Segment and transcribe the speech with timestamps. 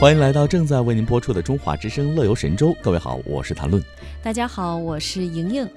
[0.00, 2.68] 欢迎来到正在为您播出的《中华之声·乐游神州》。
[2.80, 3.82] 各位好，我是谭论。
[4.22, 5.68] 大家好，我是莹莹。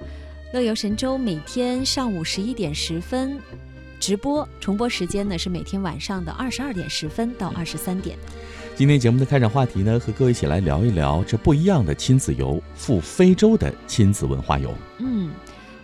[0.52, 3.36] 乐游神州每天上午十一点十分
[3.98, 8.16] 直播，重播时间呢是每天晚上的二十二点十分到二十三点。
[8.76, 14.72] 今天节目的开场话题呢，和各位一起来聊一聊这不一样的亲子游——赴非洲的亲子文化游。
[15.00, 15.32] 嗯，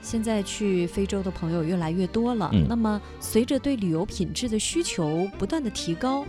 [0.01, 2.49] 现在去非洲的朋友越来越多了。
[2.53, 6.25] 嗯那么，随着对旅游品质的需求不断的提高，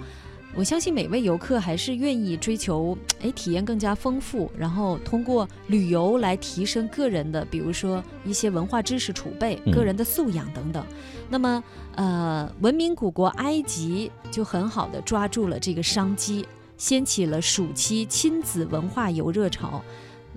[0.56, 10.84] 我相信每位游客还是愿意追求哎体验更加丰富，然后通过旅游来提升个人的，比如说一些文化知识储备、嗯个人的素养等等。
[11.30, 11.64] 那么，
[11.96, 16.46] 呃，文明古国埃及就很好的抓住了这个商机，
[16.78, 19.82] 掀起了暑期亲子文化游热潮，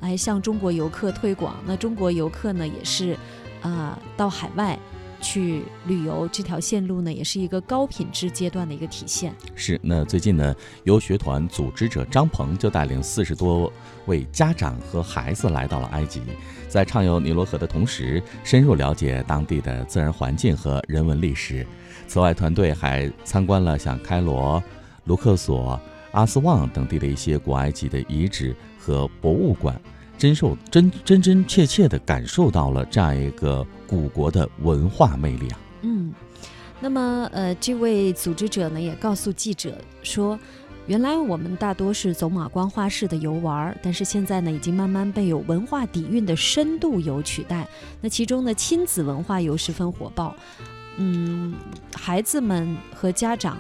[0.01, 1.57] 来向中国游客推广。
[1.66, 3.16] 那中国游客呢，也是
[3.63, 4.79] 啊、到海外。
[5.22, 9.32] 去旅游这条线路呢，也是一个高品质阶段的一个体现。
[9.54, 10.54] 是，那最近呢，
[10.84, 13.73] 游学团组织者张鹏就带领四十多
[14.06, 16.20] 位家长和孩子来到了埃及，
[16.68, 21.66] 在畅游尼罗河的同时，深入了解当地的自然环境和人文历史。
[22.09, 24.62] 此外，团队还参观了像开罗、
[25.04, 29.80] 卢克索、阿斯旺等地的一些古埃及的遗址和博物馆。
[30.23, 35.59] 真受真真真切切地感受到了这样一个古国的文化魅力啊！
[35.80, 36.14] 嗯，
[36.79, 40.38] 那么呃，这位组织者呢也告诉记者说，
[40.87, 47.66] 原来我们大多是走马观花式的游玩，但是现在呢，已经慢慢被有文化底蕴的深度游取代。
[48.01, 50.36] 那其中呢，亲子文化游十分火爆，
[50.98, 51.52] 嗯，
[51.96, 53.59] 孩子们和家长。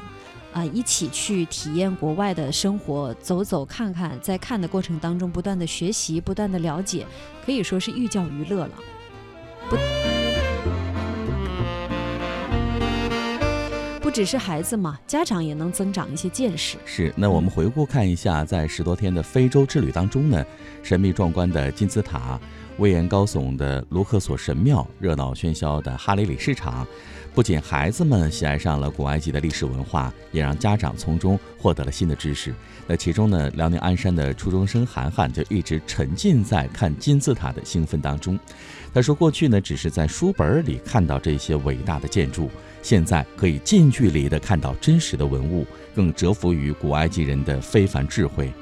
[0.52, 7.06] 啊，一起去体验国外的生活，走走看看，在看的过程当中不断的学习，不断的了解，
[7.44, 8.70] 可以说是寓教于乐了。
[9.70, 9.76] 不，
[14.00, 16.76] 不只是孩子嘛，家长也能增长一些见识。
[16.84, 20.44] 是，那我们回顾看一下，在十多天的非洲之旅当中呢，
[20.82, 22.38] 神秘壮观的金字塔、
[22.78, 26.86] 威严高耸的卢克索神庙、热闹喧嚣的哈雷里市场，
[27.34, 32.54] 不仅孩子们喜爱上了古埃及的历史文化，也让家长从中获得了新的知识。
[32.86, 38.38] 那其中呢，辽宁鞍山的初中生涵涵就一直沉浸在看金字塔的兴奋当中。
[38.92, 42.50] 他说，过去呢，只是在书本里看到这些伟大的建筑。
[42.82, 48.52] 现在可以近距离地看到真实的文物，更折服于古埃及人的非凡智慧。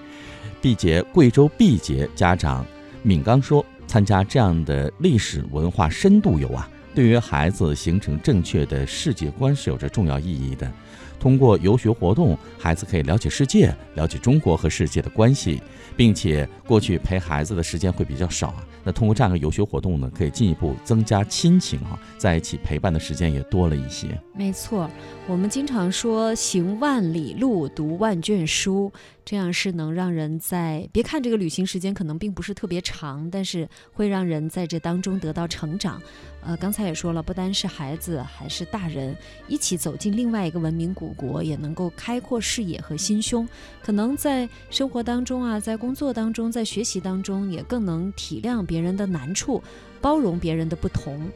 [0.60, 2.66] 毕节贵州毕节家长
[3.02, 10.72] 闵刚说：“参加这样的历史文化深度游啊，对于孩子形成正确的世界观是有着重要意义的。
[11.18, 15.60] 通过游学活动，孩子可以了解世界，了解中国和世界的关系，
[15.96, 18.64] 并且过去陪孩子的时间会比较少啊。
[18.84, 24.06] 那通过这样的游学活动呢，可以进一步增加亲情哈、在一起陪伴的时间也多了一些。
[24.34, 24.88] 没错，
[25.26, 28.90] 我们经常说“行万里路，读万卷书”，
[29.30, 36.02] 这样是能让人在别看这个旅行时间可能并不是特别长，但是会让人在这当中得到成长。
[36.42, 43.48] 呃，刚才也说了，不单是孩子，还是大人一起走进另外一个文明古国，也能够开阔视野和心胸。
[43.80, 49.62] 可能在生活当中啊，在工作当中，在学习当中，也更能体谅别人的难处，
[50.00, 51.30] 包容别人的不同。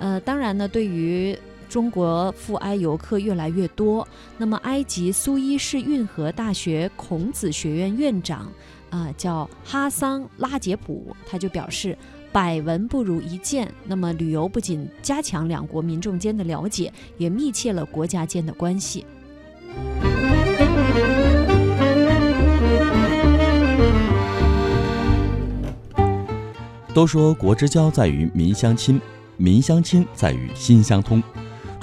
[0.00, 1.38] 呃，当然呢，对于
[1.68, 4.06] 中国赴埃游客越来越多，
[4.38, 8.50] 那么埃及苏伊士运河大学孔子学院院长
[8.90, 11.96] 啊、叫哈桑拉杰卜，他就表示。
[12.32, 13.72] 百闻不如一见。
[13.86, 19.06] 那么，旅游不仅加强两国民众间的了解，也密切了国家间的关系。
[26.92, 29.00] 都说国之交在于民相亲，
[29.38, 31.22] 民相亲在于心相通。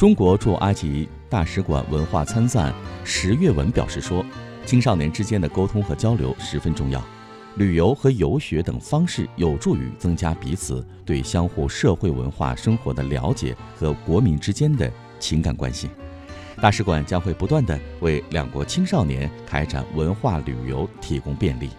[0.03, 2.75] 中国驻埃及大使馆文化参赞
[3.05, 4.21] 石月文表示说，
[4.65, 7.01] 青少年之间的沟通和交流十分重要，
[7.55, 14.91] 旅游和游学等方式有助于增加彼此对相互社会文化生活的了解和国民之间的
[15.21, 15.89] 情感关系。
[16.61, 21.69] 大使馆将会不断地为两国青少年开展文化旅游提供便利。